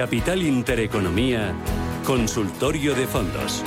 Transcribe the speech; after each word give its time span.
Capital 0.00 0.40
Intereconomía, 0.40 1.52
Consultorio 2.06 2.94
de 2.94 3.06
Fondos. 3.06 3.62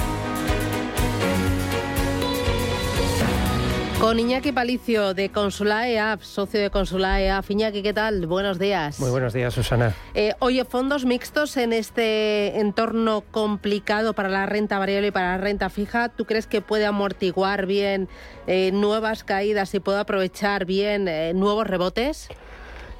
Con 4.02 4.18
Iñaki 4.18 4.52
Palicio 4.52 5.14
de 5.14 5.30
Consulae 5.30 6.00
App, 6.00 6.24
socio 6.24 6.60
de 6.60 6.72
Consulae 6.72 7.30
App. 7.30 7.46
Iñaki, 7.52 7.84
¿qué 7.84 7.94
tal? 7.94 8.26
Buenos 8.26 8.58
días. 8.58 9.00
Muy 9.00 9.12
buenos 9.12 9.34
días, 9.34 9.54
Susana. 9.54 9.94
Eh, 10.16 10.34
oye, 10.40 10.66
fondos 10.66 11.06
mixtos 11.06 11.56
en 11.56 11.72
este 11.72 12.60
entorno 12.60 13.22
complicado 13.30 14.14
para 14.14 14.30
la 14.30 14.48
renta 14.48 14.80
variable 14.80 15.10
y 15.10 15.12
para 15.12 15.34
la 15.34 15.38
renta 15.38 15.70
fija, 15.70 16.10
¿tú 16.10 16.26
crees 16.26 16.48
que 16.48 16.62
puede 16.62 16.88
amortiguar 16.88 17.68
bien 17.68 18.10
eh, 18.48 18.72
nuevas 18.74 19.24
caídas 19.24 19.76
y 19.76 19.80
puede 19.80 20.00
aprovechar 20.00 20.66
bien 20.66 21.08
eh, 21.08 21.34
nuevos 21.36 21.68
rebotes? 21.68 22.28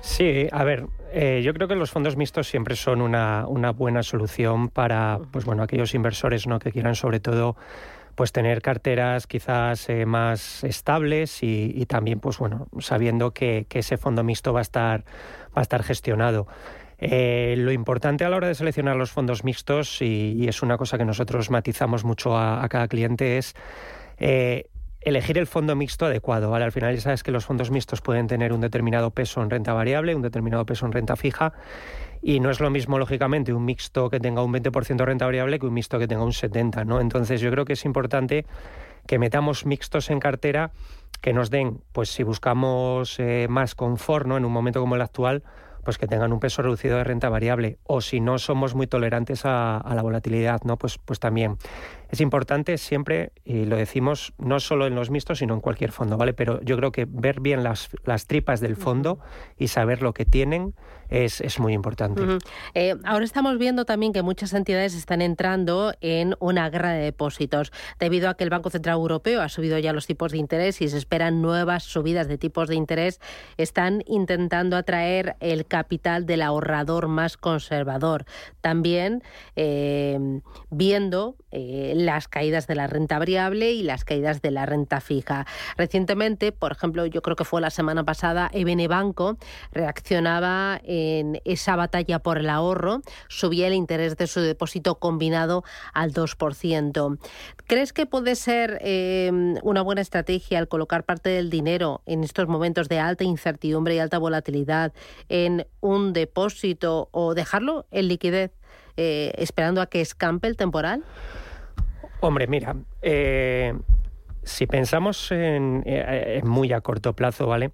Sí, 0.02 0.48
a 0.52 0.64
ver, 0.64 0.86
eh, 1.16 1.44
yo 1.44 1.54
creo 1.54 1.68
que 1.68 1.76
los 1.76 1.92
fondos 1.92 2.18
mixtos 2.18 2.48
siempre 2.48 2.76
son 2.76 3.00
una, 3.00 3.46
buena 3.72 4.02
solución 4.02 4.70
para 4.70 5.20
pues 5.32 5.46
bueno, 5.46 5.62
aquellos 5.62 5.94
inversores 5.94 6.48
¿no? 6.48 6.58
que 6.58 6.72
quieran 6.72 6.96
sobre 6.96 7.20
todo 7.20 7.56
pues 8.16 8.32
tener 8.32 8.64
carteras 8.64 9.28
quizás 9.28 9.90
eh, 9.90 10.08
más 10.08 10.64
estables 10.64 11.44
y, 11.44 11.86
también 11.86 12.20
pues 12.20 12.40
bueno 12.40 12.68
sabiendo 12.80 13.32
que, 13.32 13.68
ese 13.70 13.98
fondo 13.98 14.24
mixto 14.24 14.54
va 14.54 14.60
a 14.60 14.64
estar 14.64 15.04
va 15.56 15.60
a 15.60 15.62
estar 15.62 15.84
gestionado 15.84 16.48
eh, 16.98 17.56
lo 17.60 17.72
importante 17.72 18.26
a 18.26 18.30
la 18.30 18.38
hora 18.38 18.48
de 18.48 18.56
seleccionar 18.56 18.96
los 18.96 19.12
fondos 19.12 19.44
mixtos 19.44 20.02
y, 20.02 20.48
es 20.48 20.64
una 20.64 20.78
cosa 20.78 20.98
que 20.98 21.06
nosotros 21.06 21.52
matizamos 21.52 22.04
mucho 22.04 22.36
a, 22.36 22.64
a 22.64 22.70
cada 22.70 22.88
cliente 22.88 23.38
es 23.38 23.54
elegir 25.06 25.38
el 25.38 25.48
fondo 25.48 25.76
mixto 25.76 26.06
adecuado. 26.06 26.50
¿vale? 26.50 26.66
Al 26.66 26.72
final 26.72 26.96
ya 26.96 27.02
sabes 27.02 27.24
que 27.24 27.32
los 27.32 27.46
fondos 27.46 27.72
mixtos 27.72 28.02
pueden 28.02 28.28
tener 28.28 28.54
un 28.54 28.62
determinado 28.62 29.12
peso 29.12 29.42
en 29.42 29.50
renta 29.50 29.74
variable, 29.74 30.16
un 30.16 30.22
determinado 30.22 30.66
peso 30.66 30.86
en 30.86 30.92
renta 30.92 31.16
fija, 31.16 31.54
y 32.22 32.40
no 32.40 32.50
es 32.50 32.60
lo 32.60 32.70
mismo, 32.70 32.98
lógicamente, 32.98 33.54
un 33.54 33.66
mixto 33.66 34.10
que 34.10 34.20
tenga 34.20 34.42
un 34.44 34.54
20% 34.54 34.96
de 34.96 35.06
renta 35.06 35.26
variable 35.26 35.60
que 35.60 35.66
un 35.66 35.74
mixto 35.74 36.00
que 36.00 36.08
tenga 36.08 36.24
un 36.24 36.32
70%. 36.32 36.86
¿no? 36.86 37.02
Entonces 37.02 37.42
yo 37.42 37.52
creo 37.52 37.66
que 37.66 37.74
es 37.74 37.84
importante 37.86 38.46
que 39.06 39.20
metamos 39.20 39.66
mixtos 39.66 40.10
en 40.10 40.20
cartera 40.20 40.72
que 41.20 41.34
nos 41.34 41.50
den, 41.50 41.82
pues 41.92 42.10
si 42.10 42.24
buscamos 42.24 43.20
eh, 43.20 43.48
más 43.50 43.76
confort 43.76 44.26
¿no? 44.26 44.38
en 44.38 44.46
un 44.46 44.52
momento 44.52 44.80
como 44.80 44.96
el 44.96 45.02
actual, 45.02 45.44
pues 45.84 45.98
que 45.98 46.08
tengan 46.08 46.32
un 46.32 46.40
peso 46.40 46.62
reducido 46.62 46.98
de 46.98 47.04
renta 47.04 47.30
variable. 47.30 47.78
O 47.84 48.02
si 48.02 48.20
no 48.20 48.38
somos 48.38 48.74
muy 48.74 48.88
tolerantes 48.88 49.46
a, 49.46 49.78
a 49.78 49.96
la 49.96 50.02
volatilidad, 50.02 50.62
¿no? 50.64 50.78
Pues, 50.78 50.98
pues 50.98 51.20
también 51.20 51.58
es 52.14 52.22
importante 52.22 52.78
siempre, 52.78 53.32
y 53.44 53.66
lo 53.66 53.76
decimos 53.76 54.34
no 54.38 54.60
solo 54.60 54.86
en 54.86 54.94
los 54.94 55.10
mixtos, 55.10 55.40
sino 55.40 55.56
en 55.56 55.62
cualquier 55.62 55.92
fondo, 55.92 56.16
¿vale? 56.16 56.34
Pero 56.34 56.62
yo 56.62 56.78
creo 56.78 56.92
que 56.92 57.08
ver 57.10 57.40
bien 57.40 57.64
las, 57.64 57.90
las 58.06 58.28
tripas 58.28 58.60
del 58.60 58.76
fondo 58.76 59.18
y 59.58 59.70
saber 59.70 60.04
lo 60.04 60.14
que 60.14 60.24
tienen 60.24 60.76
es, 61.10 61.42
es 61.42 61.60
muy 61.60 61.74
importante. 61.74 62.22
Eh, 62.76 62.96
ahora 63.04 63.26
estamos 63.26 63.58
viendo 63.58 63.86
también 63.86 64.14
que 64.14 64.22
muchas 64.22 64.54
entidades 64.54 64.94
están 64.96 65.24
entrando 65.24 65.94
en 66.02 66.36
una 66.40 66.70
guerra 66.70 66.92
de 66.92 67.02
depósitos 67.02 67.72
debido 68.00 68.30
a 68.30 68.36
que 68.36 68.44
el 68.44 68.52
Banco 68.52 68.70
Central 68.70 68.96
Europeo 68.96 69.42
ha 69.42 69.50
subido 69.50 69.80
ya 69.80 69.92
los 69.92 70.06
tipos 70.06 70.32
de 70.32 70.38
interés 70.38 70.82
y 70.82 70.90
se 70.90 70.98
esperan 71.00 71.42
nuevas 71.42 71.84
subidas 71.84 72.28
de 72.28 72.38
tipos 72.38 72.68
de 72.68 72.76
interés. 72.76 73.20
Están 73.58 74.04
intentando 74.06 74.78
atraer 74.78 75.36
el 75.40 75.66
capital 75.66 76.28
del 76.28 76.44
ahorrador 76.44 77.08
más 77.08 77.38
conservador. 77.38 78.26
También 78.62 79.24
eh, 79.56 80.20
viendo 80.70 81.36
eh, 81.52 81.94
las 82.06 82.28
caídas 82.28 82.68
de 82.68 82.76
la 82.76 82.88
renta 82.88 83.20
variable 83.20 83.72
y 83.72 83.84
las 83.84 84.06
caídas 84.06 84.42
de 84.42 84.52
la 84.52 84.66
renta 84.66 85.02
fija. 85.02 85.46
Recientemente, 85.78 86.52
por 86.52 86.72
ejemplo, 86.72 87.06
yo 87.06 87.22
creo 87.22 87.36
que 87.36 87.46
fue 87.46 87.62
la 87.62 87.70
semana 87.70 88.04
pasada, 88.04 88.50
EBN 88.54 88.88
Banco 88.88 89.38
reaccionaba 89.72 90.80
en 90.84 91.42
esa 91.46 91.76
batalla 91.76 92.20
por 92.20 92.38
el 92.38 92.50
ahorro, 92.50 93.02
subía 93.28 93.68
el 93.68 93.74
interés 93.74 94.18
de 94.18 94.28
su 94.28 94.42
depósito 94.42 94.96
combinado 94.96 95.64
al 95.94 96.14
2%. 96.14 97.20
¿Crees 97.68 97.94
que 97.94 98.06
puede 98.06 98.36
ser 98.36 98.80
em, 98.82 99.56
una 99.64 99.82
buena 99.82 100.02
estrategia 100.02 100.60
el 100.60 100.68
colocar 100.68 101.04
parte 101.04 101.30
del 101.30 101.50
dinero 101.50 102.02
en 102.06 102.24
estos 102.24 102.48
momentos 102.48 102.90
de 102.90 103.00
alta 103.00 103.24
incertidumbre 103.24 103.96
y 103.96 104.00
alta 104.00 104.18
volatilidad 104.18 104.94
en 105.30 105.66
un 105.82 106.14
depósito 106.14 107.10
o 107.12 107.34
dejarlo 107.34 107.86
en 107.92 108.08
liquidez 108.08 108.52
eh, 108.96 109.34
esperando 109.38 109.82
a 109.82 109.88
que 109.88 110.02
escampe 110.02 110.48
el 110.48 110.56
temporal? 110.56 111.04
Hombre, 112.26 112.48
mira, 112.48 112.74
eh, 113.02 113.74
si 114.44 114.66
pensamos 114.66 115.30
en, 115.34 115.84
eh, 115.86 116.40
muy 116.46 116.72
a 116.72 116.80
corto 116.80 117.14
plazo, 117.18 117.48
¿vale? 117.48 117.72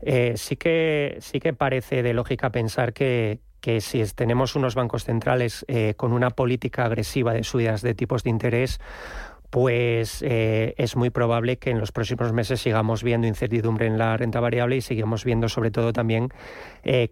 Eh, 0.00 0.32
sí, 0.34 0.56
que, 0.56 1.18
sí 1.20 1.38
que 1.38 1.52
parece 1.52 2.02
de 2.02 2.12
lógica 2.12 2.50
pensar 2.50 2.94
que, 2.94 3.38
si 3.78 4.02
tenemos 4.16 4.56
unos 4.56 4.74
bancos 4.74 5.04
centrales 5.04 5.64
con 5.96 6.12
una 6.12 6.30
política 6.30 6.84
agresiva 6.84 7.32
de 7.32 7.44
subidas 7.44 7.80
de 7.80 7.94
tipos 7.94 8.24
de 8.24 8.30
interés, 8.30 8.80
pues 9.50 10.20
es 10.20 10.96
muy 10.96 11.10
probable 11.10 11.58
que 11.58 11.70
en 11.70 11.78
los 11.78 11.92
próximos 11.92 12.32
meses 12.32 12.60
sigamos 12.60 13.04
viendo 13.04 13.28
incertidumbre 13.28 13.86
en 13.86 13.98
la 13.98 14.16
renta 14.16 14.40
variable 14.40 14.78
y 14.78 14.80
sigamos 14.80 15.24
viendo 15.24 15.48
sobre 15.48 15.70
todo 15.70 15.92
también 15.92 16.30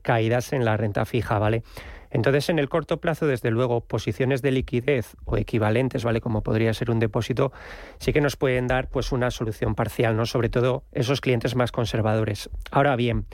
caídas 0.02 0.52
en 0.52 0.64
la 0.64 0.76
renta 0.76 1.04
fija, 1.04 1.38
¿vale? 1.38 1.62
Entonces, 2.10 2.48
en 2.48 2.58
el 2.58 2.68
corto 2.68 3.00
plazo, 3.00 3.26
desde 3.26 3.50
luego, 3.50 3.80
posiciones 3.82 4.42
de 4.42 4.50
liquidez 4.50 5.16
o 5.24 5.36
equivalentes, 5.36 6.04
¿vale? 6.04 6.20
Como 6.20 6.42
podría 6.42 6.74
ser 6.74 6.90
un 6.90 6.98
depósito, 6.98 7.52
sí 7.98 8.12
que 8.12 8.20
nos 8.20 8.36
pueden 8.36 8.66
dar 8.66 8.88
pues 8.88 9.12
una 9.12 9.30
solución 9.30 9.74
parcial, 9.74 10.16
¿no? 10.16 10.26
Sobre 10.26 10.48
todo 10.48 10.84
esos 10.92 11.20
clientes 11.20 11.54
más 11.54 11.72
conservadores. 11.72 12.50
Ahora 12.70 12.96
bien, 12.96 13.26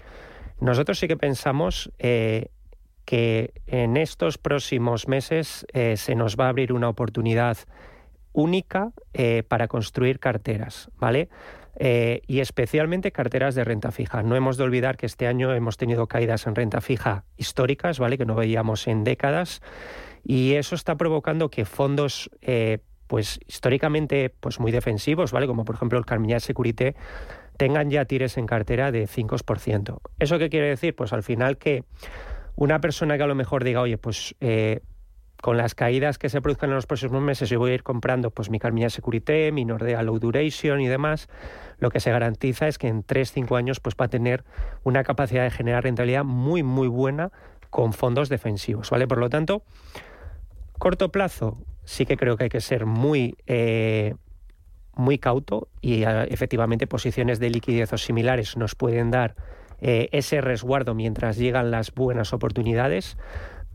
nosotros 0.60 0.98
sí 0.98 1.09
que 1.09 1.16
pensamos 1.16 1.91
eh, 1.98 2.50
que 3.04 3.53
en 3.66 3.97
estos 3.97 4.37
próximos 4.37 5.08
meses 5.08 5.66
eh, 5.72 5.97
se 5.97 6.14
nos 6.14 6.37
va 6.37 6.47
a 6.47 6.48
abrir 6.48 6.72
una 6.72 6.88
oportunidad 6.88 7.56
única 8.32 8.93
eh, 9.14 9.43
para 9.48 9.69
construir 9.69 10.19
carteras, 10.19 10.91
¿vale? 10.98 11.31
Eh, 11.78 12.22
y 12.26 12.41
especialmente 12.41 13.12
carteras 13.12 13.54
de 13.54 13.64
renta 13.64 13.91
fija. 13.91 14.22
No 14.22 14.34
hemos 14.34 14.56
de 14.56 14.64
olvidar 14.64 14.97
que 14.97 15.06
este 15.06 15.26
año 15.26 15.53
hemos 15.54 15.76
tenido 15.76 16.06
caídas 16.06 16.47
en 16.47 16.54
renta 16.54 16.81
fija 16.81 17.25
históricas, 17.37 17.98
¿vale? 17.98 18.16
Que 18.16 18.25
no 18.25 18.34
veíamos 18.34 18.87
en 18.87 19.04
décadas. 19.04 19.60
Y 20.25 20.54
eso 20.54 20.75
está 20.75 20.97
provocando 20.97 21.50
que 21.50 21.64
fondos, 21.66 22.31
eh, 22.41 22.78
pues 23.06 23.38
históricamente, 23.47 24.31
pues 24.41 24.59
muy 24.59 24.72
defensivos, 24.72 25.32
¿vale? 25.32 25.47
Como 25.47 25.64
por 25.64 25.75
ejemplo 25.75 25.98
el 25.98 26.06
Carmignac 26.06 26.41
Securité, 26.41 26.97
tengan 27.59 27.91
ya 27.91 28.06
tires 28.06 28.38
en 28.38 28.47
cartera 28.47 28.91
de 28.91 29.06
5%. 29.06 30.00
¿Eso 30.19 30.38
qué 30.38 30.48
quiere 30.48 30.69
decir? 30.69 30.97
Pues 30.97 31.12
al 31.12 31.22
final 31.22 31.58
que 31.58 31.84
una 32.54 32.81
persona 32.81 33.16
que 33.19 33.22
a 33.22 33.26
lo 33.26 33.34
mejor 33.34 33.64
diga, 33.64 33.82
oye, 33.82 33.98
pues 33.98 34.34
eh, 34.41 34.81
con 35.41 35.57
las 35.57 35.75
caídas 35.75 36.19
que 36.19 36.29
se 36.29 36.41
produzcan 36.41 36.71
en 36.71 36.77
los 36.77 36.87
próximos 36.87 37.23
meses, 37.23 37.49
yo 37.49 37.59
voy 37.59 37.73
a 37.73 37.75
ir 37.75 37.83
comprando 37.83 38.31
pues 38.31 38.51
mi 38.51 38.59
Carmignac 38.59 38.91
Securité, 38.91 39.53
mi 39.53 39.65
Nordea 39.65 40.03
Low 40.03 40.19
Duration 40.19 40.81
y 40.81 40.89
demás, 40.89 41.29
lo 41.79 41.91
que 41.91 42.00
se 42.00 42.11
garantiza 42.11 42.69
es 42.69 42.79
que 42.79 42.88
en 42.88 43.05
3-5 43.05 43.56
años 43.56 43.81
pues, 43.81 43.94
va 44.00 44.06
a 44.06 44.09
tener 44.09 44.44
una 44.83 45.05
capacidad 45.05 45.44
de 45.44 45.50
generar 45.50 45.85
rentabilidad 45.85 46.25
muy, 46.25 46.62
muy 46.62 46.88
buena 46.88 47.31
con 47.71 47.93
fondos 47.93 48.29
defensivos. 48.29 48.91
¿vale? 48.91 49.06
Por 49.06 49.19
lo 49.19 49.29
tanto, 49.29 49.62
corto 50.79 51.11
plazo 51.11 51.59
sí 51.85 52.05
que 52.05 52.17
creo 52.17 52.37
que 52.37 52.44
hay 52.44 52.50
que 52.50 52.61
ser 52.61 52.85
muy, 52.85 53.37
eh, 53.47 54.15
muy 54.94 55.19
cauto 55.19 55.69
y 55.81 56.05
eh, 56.05 56.27
efectivamente 56.31 56.87
posiciones 56.87 57.39
de 57.39 57.50
liquidez 57.50 57.93
o 57.93 57.99
similares 57.99 58.56
nos 58.56 58.75
pueden 58.75 59.11
dar 59.11 59.37
eh, 59.81 60.09
ese 60.12 60.41
resguardo 60.41 60.94
mientras 60.94 61.37
llegan 61.37 61.71
las 61.71 61.93
buenas 61.93 62.32
oportunidades 62.32 63.17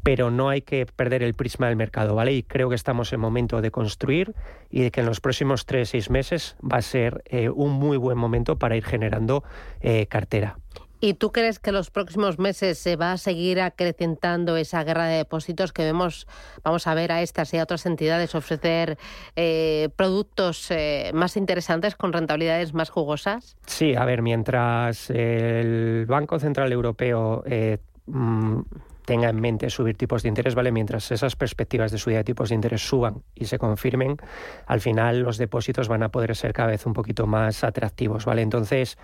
pero 0.04 0.32
no 0.32 0.50
hay 0.50 0.62
que 0.62 0.86
perder 0.86 1.24
el 1.24 1.34
prisma 1.34 1.68
del 1.68 1.76
mercado, 1.76 2.16
¿vale? 2.16 2.34
Y 2.34 2.44
creo 2.44 2.70
que 2.70 2.76
estamos 2.76 3.12
en 3.14 3.20
momento 3.20 3.62
de 3.62 3.72
construir 3.72 4.34
y 4.70 4.82
de 4.82 4.92
que 4.92 5.02
en 5.02 5.06
los 5.06 5.22
próximos 5.22 5.66
tres, 5.66 5.90
seis 5.90 6.10
meses 6.10 6.56
va 6.62 6.78
a 6.78 6.82
ser 6.82 7.24
eh, 7.26 7.50
un 7.50 7.72
muy 7.72 7.98
buen 7.98 8.18
momento 8.18 8.58
para 8.58 8.76
ir 8.76 8.86
generando 8.86 9.44
eh, 9.82 10.08
cartera. 10.08 10.58
¿Y 11.04 11.16
tú 11.16 11.32
crees 11.32 11.58
que 11.58 11.72
los 11.72 11.90
próximos 11.90 12.38
meses 12.38 12.78
se 12.78 12.96
va 12.96 13.14
a 13.14 13.18
seguir 13.18 13.60
acrecentando 13.60 14.56
esa 14.56 14.84
guerra 14.84 15.08
de 15.08 15.18
depósitos 15.18 15.74
que 15.74 15.84
vemos, 15.84 16.28
vamos 16.64 16.86
a 16.86 16.94
ver 16.94 17.12
a 17.12 17.24
estas 17.24 17.52
y 17.56 17.58
a 17.58 17.64
otras 17.64 17.88
entidades 17.88 18.36
ofrecer 18.36 19.00
eh, 19.36 19.90
productos 19.96 20.70
eh, 20.70 21.10
más 21.16 21.38
interesantes 21.38 21.96
con 21.96 22.14
rentabilidades 22.14 22.76
más 22.76 22.92
jugosas? 22.92 23.58
Sí, 23.66 23.96
a 23.96 24.06
ver, 24.06 24.22
mientras 24.22 25.10
el 25.10 26.06
Banco 26.08 26.38
Central 26.38 26.72
Europeo 26.72 27.44
eh, 27.48 27.80
mm, 28.06 28.60
tenga 29.06 29.30
en 29.30 29.40
mente 29.40 29.70
subir 29.70 29.98
tipos 29.98 30.24
de 30.24 30.30
interés, 30.30 30.56
¿vale? 30.56 30.72
Mientras 30.72 31.12
esas 31.12 31.36
perspectivas 31.36 31.92
de 31.92 31.98
subida 31.98 32.18
de 32.18 32.24
tipos 32.24 32.50
de 32.50 32.56
interés 32.56 32.82
suban 32.82 33.24
y 33.36 33.46
se 33.46 33.58
confirmen, 33.58 34.18
al 34.66 34.82
final 34.82 35.22
los 35.22 35.38
depósitos 35.38 35.88
van 35.88 36.04
a 36.04 36.10
poder 36.10 36.36
ser 36.36 36.54
cada 36.54 36.70
vez 36.70 36.86
un 36.86 36.94
poquito 36.94 37.28
más 37.28 37.64
atractivos, 37.64 38.26
¿vale? 38.26 38.42
Entonces, 38.42 38.98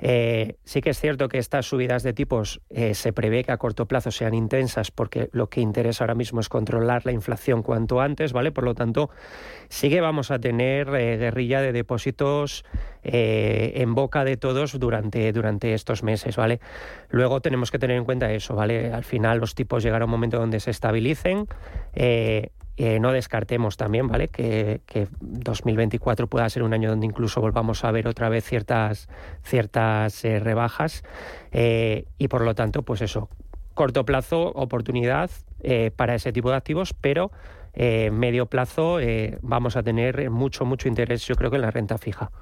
eh, 0.00 0.56
sí 0.64 0.80
que 0.80 0.90
es 0.90 0.98
cierto 0.98 1.28
que 1.28 1.38
estas 1.38 1.66
subidas 1.66 2.02
de 2.02 2.12
tipos 2.12 2.60
eh, 2.70 2.94
se 2.94 3.12
prevé 3.12 3.44
que 3.44 3.52
a 3.52 3.58
corto 3.58 3.86
plazo 3.86 4.10
sean 4.10 4.34
intensas 4.34 4.90
porque 4.90 5.28
lo 5.32 5.48
que 5.48 5.60
interesa 5.60 6.04
ahora 6.04 6.14
mismo 6.14 6.40
es 6.40 6.48
controlar 6.48 7.06
la 7.06 7.12
inflación 7.12 7.62
cuanto 7.62 8.00
antes, 8.00 8.32
¿vale? 8.32 8.52
Por 8.52 8.64
lo 8.64 8.74
tanto, 8.74 9.10
sí 9.68 9.90
que 9.90 10.00
vamos 10.00 10.30
a 10.30 10.38
tener 10.38 10.88
eh, 10.94 11.16
guerrilla 11.18 11.60
de 11.60 11.72
depósitos 11.72 12.64
en 13.04 13.96
boca 13.96 14.24
de 14.24 14.36
todos 14.36 14.78
durante, 14.78 15.32
durante 15.32 15.74
estos 15.74 16.04
meses, 16.04 16.36
¿vale? 16.36 16.60
Luego 17.10 17.40
tenemos 17.40 17.72
que 17.72 17.80
tener 17.80 17.96
en 17.96 18.04
cuenta 18.04 18.32
eso, 18.32 18.54
¿vale? 18.54 18.92
Al 18.92 19.02
final 19.02 19.40
los 19.42 19.54
tipos 19.54 19.82
llegará 19.82 20.06
un 20.06 20.10
momento 20.10 20.38
donde 20.38 20.60
se 20.60 20.70
estabilicen. 20.70 21.46
Eh, 22.76 22.98
no 23.00 23.12
descartemos 23.12 23.76
también, 23.76 24.08
¿vale? 24.08 24.28
Que, 24.28 24.80
2024 25.20 26.26
pueda 26.26 26.48
ser 26.48 26.62
un 26.62 26.72
año 26.72 26.88
donde 26.88 27.06
incluso 27.06 27.40
volvamos 27.40 27.84
a 27.84 27.90
ver 27.90 28.08
otra 28.08 28.30
vez 28.30 28.44
ciertas, 28.44 29.08
ciertas 29.42 30.24
eh, 30.24 30.40
rebajas 30.40 31.04
eh, 31.50 32.06
y 32.16 32.28
por 32.28 32.42
lo 32.42 32.54
tanto, 32.54 32.82
pues 32.82 33.02
eso, 33.02 33.28
corto 33.74 34.04
plazo, 34.04 34.52
oportunidad 34.54 35.30
para 35.94 36.16
ese 36.16 36.32
tipo 36.32 36.50
de 36.50 36.56
activos, 36.56 36.92
pero 36.92 37.30
medio 37.76 38.46
plazo 38.46 38.98
vamos 39.42 39.76
a 39.76 39.84
tener 39.84 40.28
mucho, 40.28 40.64
mucho 40.64 40.88
interés, 40.88 41.24
yo 41.24 41.36
creo 41.36 41.50
que 41.50 41.56
en 41.56 41.62
la 41.62 41.70
renta 41.70 41.98
fija. 41.98 42.32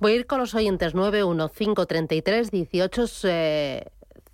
Voy 0.00 0.12
a 0.12 0.14
ir 0.16 0.26
con 0.26 0.38
los 0.38 0.54
oyentes 0.54 0.94
91533 0.94 2.50
18 2.50 3.06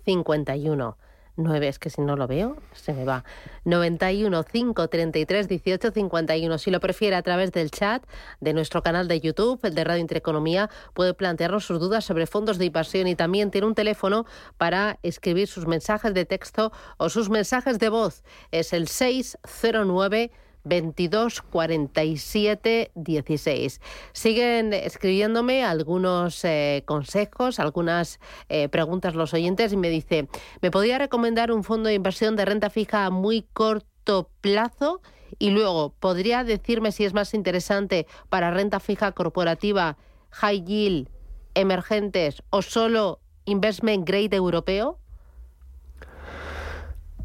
51. 0.03 0.97
9, 1.37 1.67
es 1.67 1.79
que 1.79 1.89
si 1.89 2.01
no 2.01 2.15
lo 2.15 2.27
veo, 2.27 2.57
se 2.73 2.93
me 2.93 3.05
va. 3.05 3.23
91 3.65 4.43
533 4.43 5.47
18 5.47 5.91
51. 5.91 6.57
Si 6.57 6.71
lo 6.71 6.79
prefiere 6.79 7.15
a 7.15 7.21
través 7.21 7.51
del 7.51 7.71
chat 7.71 8.03
de 8.39 8.53
nuestro 8.53 8.81
canal 8.83 9.07
de 9.07 9.21
YouTube, 9.21 9.59
el 9.63 9.75
de 9.75 9.83
Radio 9.83 10.01
Intereconomía, 10.01 10.69
puede 10.93 11.13
plantearnos 11.13 11.65
sus 11.65 11.79
dudas 11.79 12.03
sobre 12.03 12.27
fondos 12.27 12.57
de 12.57 12.65
inversión 12.65 13.07
y 13.07 13.15
también 13.15 13.51
tiene 13.51 13.67
un 13.67 13.75
teléfono 13.75 14.25
para 14.57 14.99
escribir 15.03 15.47
sus 15.47 15.67
mensajes 15.67 16.13
de 16.13 16.25
texto 16.25 16.71
o 16.97 17.09
sus 17.09 17.29
mensajes 17.29 17.79
de 17.79 17.89
voz. 17.89 18.23
Es 18.51 18.73
el 18.73 18.87
609 18.87 20.31
22 20.67 21.41
47 21.41 22.91
16. 22.95 23.81
Siguen 24.11 24.73
escribiéndome 24.73 25.63
algunos 25.63 26.43
eh, 26.45 26.83
consejos, 26.85 27.59
algunas 27.59 28.19
eh, 28.49 28.69
preguntas 28.69 29.15
los 29.15 29.33
oyentes 29.33 29.73
y 29.73 29.77
me 29.77 29.89
dice, 29.89 30.27
¿me 30.61 30.71
podría 30.71 30.97
recomendar 30.97 31.51
un 31.51 31.63
fondo 31.63 31.89
de 31.89 31.95
inversión 31.95 32.35
de 32.35 32.45
renta 32.45 32.69
fija 32.69 33.05
a 33.05 33.09
muy 33.09 33.43
corto 33.53 34.29
plazo? 34.41 35.01
Y 35.39 35.51
luego, 35.51 35.93
¿podría 35.99 36.43
decirme 36.43 36.91
si 36.91 37.05
es 37.05 37.13
más 37.13 37.33
interesante 37.33 38.07
para 38.29 38.51
renta 38.51 38.79
fija 38.79 39.11
corporativa, 39.11 39.97
high 40.31 40.63
yield, 40.63 41.09
emergentes 41.53 42.43
o 42.49 42.61
solo 42.61 43.19
investment 43.45 44.07
grade 44.07 44.35
europeo? 44.35 44.99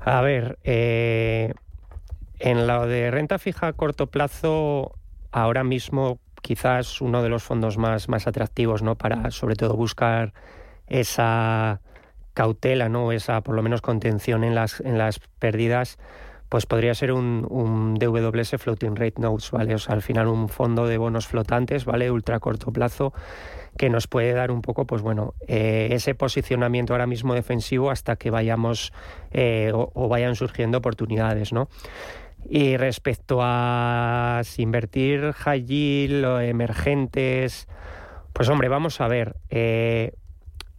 A 0.00 0.21
ver, 0.21 0.59
eh, 0.65 1.55
en 2.43 2.67
lo 2.67 2.87
de 2.87 3.11
renta 3.11 3.39
fija 3.39 3.69
a 3.69 3.73
corto 3.73 4.09
plazo, 4.09 4.99
ahora 5.31 5.62
mismo 5.62 6.19
quizás 6.43 7.00
uno 7.00 7.23
de 7.23 7.29
los 7.29 7.44
fondos 7.44 7.79
más, 7.79 8.09
más 8.09 8.27
atractivos, 8.27 8.83
¿no? 8.83 8.97
Para 8.97 9.31
sobre 9.31 9.55
todo 9.55 9.77
buscar 9.77 10.35
esa 10.89 11.81
cautela, 12.35 12.89
¿no? 12.89 13.12
Esa 13.12 13.41
por 13.43 13.55
lo 13.55 13.62
menos 13.62 13.81
contención 13.81 14.43
en 14.43 14.56
las, 14.56 14.81
en 14.81 14.99
las 14.99 15.21
pérdidas, 15.39 15.99
pues 16.49 16.67
podría 16.67 16.94
ser 16.94 17.12
un, 17.12 17.47
un 17.49 17.94
DWS 17.94 18.56
Floating 18.59 18.97
Rate 18.97 19.21
Notes, 19.23 19.53
¿vale? 19.53 19.75
O 19.75 19.79
sea, 19.79 19.94
al 19.94 20.03
final 20.03 20.27
un 20.27 20.49
fondo 20.49 20.87
de 20.87 20.99
bonos 20.99 21.29
flotantes, 21.29 21.85
¿vale? 21.85 22.11
Ultra 22.11 22.41
corto 22.41 22.73
plazo, 22.73 23.15
que 23.79 23.89
nos 23.89 24.06
puede 24.06 24.33
dar 24.33 24.50
un 24.50 24.61
poco, 24.61 24.87
pues 24.87 25.00
bueno, 25.00 25.35
eh, 25.47 25.89
ese 25.93 26.15
posicionamiento 26.15 26.93
ahora 26.93 27.06
mismo 27.06 27.35
defensivo 27.35 27.91
hasta 27.91 28.17
que 28.17 28.31
vayamos 28.31 28.93
eh, 29.31 29.71
o, 29.73 29.91
o, 29.94 30.09
vayan 30.09 30.35
surgiendo 30.35 30.79
oportunidades, 30.79 31.53
¿no? 31.53 31.69
Y 32.49 32.77
respecto 32.77 33.39
a 33.41 34.43
invertir 34.59 35.33
high 35.33 35.65
yield 35.65 36.25
o 36.25 36.41
emergentes, 36.41 37.69
pues 38.33 38.49
hombre, 38.49 38.69
vamos 38.69 39.00
a 39.00 39.09
ver. 39.09 39.37
Eh, 39.50 40.12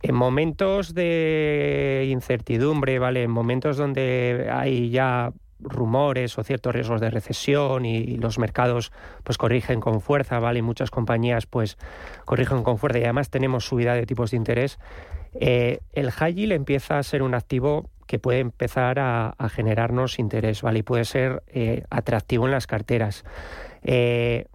en 0.02 0.16
momentos 0.16 0.94
de 0.94 2.08
incertidumbre, 2.10 3.00
¿vale? 3.00 3.24
En 3.24 3.32
momentos 3.32 3.78
donde 3.78 4.50
hay 4.52 4.90
ya 4.90 5.32
rumores 5.64 6.38
o 6.38 6.44
ciertos 6.44 6.74
riesgos 6.76 7.00
de 7.00 7.10
recesión 7.10 7.86
y, 7.86 8.18
los 8.18 8.38
mercados 8.38 8.92
pues 9.24 9.38
corrigen 9.38 9.80
con 9.80 10.02
fuerza, 10.02 10.40
¿vale? 10.40 10.60
Y 10.60 10.62
muchas 10.62 10.92
compañías 10.92 11.46
pues 11.46 11.78
corrigen 12.26 12.64
con 12.64 12.78
fuerza 12.78 13.00
y 13.00 13.04
además 13.04 13.30
tenemos 13.30 13.66
subida 13.66 13.96
de 13.96 14.06
tipos 14.06 14.32
de 14.32 14.38
interés, 14.38 14.78
eh, 15.40 15.80
el 15.94 16.12
high 16.12 16.34
yield 16.34 16.52
empieza 16.52 17.00
a 17.00 17.04
ser 17.04 17.24
un 17.24 17.34
activo 17.34 17.90
que 18.08 18.20
puede 18.20 18.40
empezar 18.40 19.00
a, 19.00 19.36
generarnos 19.50 20.20
interés, 20.20 20.62
¿vale? 20.62 20.80
Y 20.80 20.84
puede 20.84 21.06
ser 21.06 21.44
eh, 21.48 21.84
atractivo 21.90 22.46
en 22.46 22.52
las 22.52 22.68
carteras. 22.68 23.24
Eh, 23.84 24.46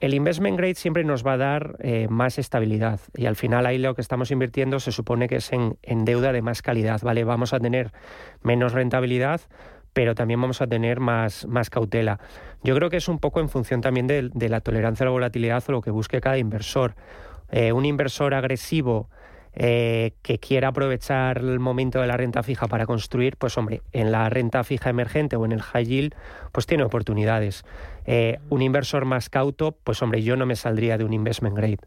el 0.00 0.14
investment 0.14 0.56
grade 0.56 0.76
siempre 0.76 1.04
nos 1.04 1.26
va 1.26 1.34
a 1.34 1.36
dar 1.36 1.76
eh, 1.80 2.06
más 2.08 2.38
estabilidad 2.38 3.00
y 3.14 3.26
al 3.26 3.36
final 3.36 3.66
ahí 3.66 3.76
lo 3.76 3.94
que 3.94 4.00
estamos 4.00 4.30
invirtiendo 4.30 4.80
se 4.80 4.92
supone 4.92 5.28
que 5.28 5.36
es 5.36 5.50
en, 5.52 6.04
deuda 6.04 6.32
de 6.32 6.40
más 6.40 6.62
calidad, 6.62 7.02
¿vale? 7.02 7.24
Vamos 7.24 7.52
a 7.52 7.60
tener 7.60 7.92
menos 8.42 8.72
rentabilidad, 8.72 9.42
pero 9.92 10.14
también 10.14 10.40
vamos 10.40 10.62
a 10.62 10.66
tener 10.66 11.00
más, 11.00 11.46
cautela. 11.70 12.18
Yo 12.62 12.74
creo 12.74 12.88
que 12.88 12.96
es 12.96 13.08
un 13.08 13.18
poco 13.18 13.40
en 13.40 13.50
función 13.50 13.82
también 13.82 14.06
de 14.06 14.48
la 14.48 14.60
tolerancia 14.60 15.04
a 15.04 15.06
la 15.06 15.10
volatilidad 15.10 15.62
o 15.68 15.72
lo 15.72 15.80
que 15.82 15.90
busque 15.90 16.20
cada 16.20 16.38
inversor. 16.38 16.94
un 17.52 17.84
inversor 17.84 18.32
agresivo 18.32 19.10
eh, 19.54 20.12
que 20.22 20.38
quiera 20.38 20.68
aprovechar 20.68 21.38
el 21.38 21.58
momento 21.58 22.00
de 22.00 22.06
la 22.06 22.16
renta 22.16 22.42
fija 22.42 22.68
para 22.68 22.86
construir, 22.86 23.36
pues 23.36 23.58
hombre, 23.58 23.82
en 23.92 24.12
la 24.12 24.28
renta 24.28 24.62
fija 24.64 24.90
emergente 24.90 25.36
o 25.36 25.44
en 25.44 25.52
el 25.52 25.62
high 25.62 25.84
yield, 25.84 26.14
pues 26.52 26.66
tiene 26.66 26.84
oportunidades. 26.84 27.64
Eh, 28.06 28.38
un 28.48 28.62
inversor 28.62 29.04
más 29.04 29.28
cauto, 29.28 29.72
pues 29.84 30.00
hombre, 30.02 30.22
yo 30.22 30.36
no 30.36 30.46
me 30.46 30.56
saldría 30.56 30.98
de 30.98 31.04
un 31.04 31.12
investment 31.12 31.56
grade. 31.56 31.78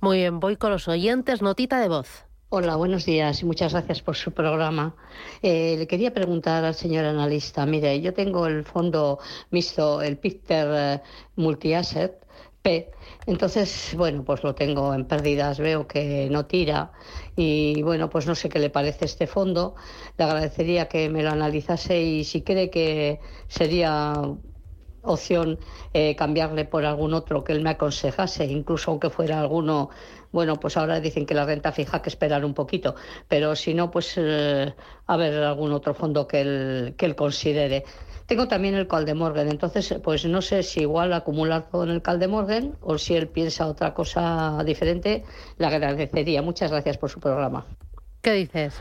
Muy 0.00 0.18
bien, 0.18 0.40
voy 0.40 0.56
con 0.56 0.70
los 0.70 0.88
oyentes, 0.88 1.42
notita 1.42 1.80
de 1.80 1.88
voz. 1.88 2.24
Hola, 2.50 2.76
buenos 2.76 3.04
días 3.04 3.42
y 3.42 3.44
muchas 3.44 3.72
gracias 3.72 4.00
por 4.00 4.16
su 4.16 4.32
programa. 4.32 4.96
Eh, 5.42 5.76
le 5.78 5.86
quería 5.86 6.14
preguntar 6.14 6.64
al 6.64 6.74
señor 6.74 7.04
analista, 7.04 7.66
mire, 7.66 8.00
yo 8.00 8.14
tengo 8.14 8.46
el 8.46 8.64
fondo 8.64 9.18
mixto, 9.50 10.00
el 10.00 10.16
Picter 10.16 11.02
Multi-Asset, 11.36 12.24
Entonces, 13.26 13.94
bueno, 13.96 14.24
pues 14.24 14.42
lo 14.42 14.54
tengo 14.54 14.94
en 14.94 15.06
pérdidas, 15.06 15.58
veo 15.58 15.86
que 15.86 16.28
no 16.30 16.46
tira 16.46 16.92
y 17.36 17.82
bueno, 17.82 18.08
pues 18.10 18.26
no 18.26 18.34
sé 18.34 18.48
qué 18.48 18.58
le 18.58 18.70
parece 18.70 19.04
este 19.04 19.26
fondo. 19.26 19.74
Le 20.16 20.24
agradecería 20.24 20.88
que 20.88 21.08
me 21.08 21.22
lo 21.22 21.30
analizase 21.30 22.00
y 22.02 22.24
si 22.24 22.42
cree 22.42 22.70
que 22.70 23.20
sería 23.48 24.22
opción 25.02 25.58
eh, 25.92 26.16
cambiarle 26.16 26.64
por 26.64 26.84
algún 26.84 27.14
otro 27.14 27.44
que 27.44 27.52
él 27.52 27.62
me 27.62 27.70
aconsejase, 27.70 28.46
incluso 28.46 28.90
aunque 28.90 29.10
fuera 29.10 29.40
alguno, 29.40 29.90
bueno, 30.32 30.56
pues 30.56 30.76
ahora 30.76 31.00
dicen 31.00 31.26
que 31.26 31.34
la 31.34 31.44
renta 31.44 31.72
fija 31.72 32.02
que 32.02 32.08
esperar 32.08 32.44
un 32.44 32.54
poquito, 32.54 32.94
pero 33.28 33.56
si 33.56 33.74
no, 33.74 33.90
pues 33.90 34.14
eh, 34.16 34.74
a 35.06 35.16
ver 35.16 35.42
algún 35.42 35.72
otro 35.72 35.94
fondo 35.94 36.26
que 36.26 36.40
él, 36.40 36.94
que 36.96 37.06
él 37.06 37.14
considere. 37.14 37.84
Tengo 38.26 38.46
también 38.46 38.74
el 38.74 38.86
Caldemorgen, 38.86 39.48
entonces 39.48 39.98
pues 40.04 40.26
no 40.26 40.42
sé 40.42 40.62
si 40.62 40.80
igual 40.80 41.14
acumular 41.14 41.68
todo 41.70 41.84
en 41.84 41.90
el 41.90 42.02
Caldemorgen 42.02 42.74
o 42.82 42.98
si 42.98 43.14
él 43.14 43.28
piensa 43.28 43.66
otra 43.66 43.94
cosa 43.94 44.62
diferente, 44.66 45.24
le 45.56 45.66
agradecería. 45.66 46.42
Muchas 46.42 46.70
gracias 46.70 46.98
por 46.98 47.08
su 47.08 47.20
programa. 47.20 47.64
¿Qué 48.20 48.32
dices? 48.32 48.78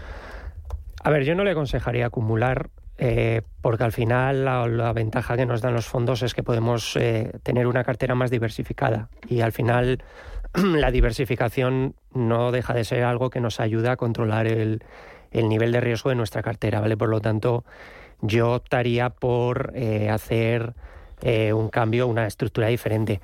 A 1.02 1.10
ver, 1.10 1.24
yo 1.24 1.36
no 1.36 1.46
le 1.46 1.52
aconsejaría 1.52 2.08
acumular 2.08 2.70
eh, 2.98 3.42
porque 3.62 3.84
al 3.84 3.92
final 3.92 4.46
la, 4.46 4.94
ventaja 4.94 5.36
que 5.36 5.46
nos 5.46 5.62
dan 5.62 5.74
los 5.74 5.86
fondos 5.86 6.24
es 6.24 6.34
que 6.34 6.44
podemos 6.44 6.96
eh, 6.96 7.32
tener 7.44 7.68
una 7.68 7.84
cartera 7.84 8.16
más 8.16 8.32
diversificada 8.32 9.10
y 9.28 9.42
al 9.42 9.52
final 9.52 10.04
la 10.54 10.92
diversificación 10.92 11.96
no 12.14 12.52
deja 12.52 12.74
de 12.74 12.84
ser 12.84 13.04
algo 13.04 13.30
que 13.30 13.40
nos 13.40 13.60
ayuda 13.60 13.94
a 13.94 13.98
controlar 13.98 14.48
el, 14.48 14.84
el 15.32 15.50
nivel 15.50 15.72
de 15.72 15.82
riesgo 15.82 16.10
de 16.10 16.16
nuestra 16.16 16.42
cartera, 16.42 16.82
¿vale? 16.82 16.98
Por 16.98 17.10
lo 17.10 17.22
tanto, 17.22 17.64
yo 18.22 18.54
optaría 18.54 19.10
por 19.10 19.72
eh, 19.76 20.10
hacer 20.10 20.74
eh, 21.22 21.54
un 21.54 21.70
cambio, 21.70 22.08
una 22.08 22.28
estructura 22.28 22.68
diferente. 22.68 23.22